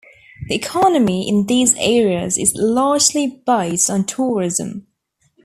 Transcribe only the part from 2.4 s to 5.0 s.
largely based on tourism.